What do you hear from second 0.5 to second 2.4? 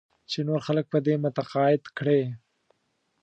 خلک په دې متقاعد کړې.